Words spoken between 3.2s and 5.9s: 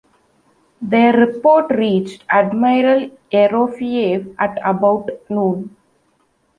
Yerofeyev at about noon.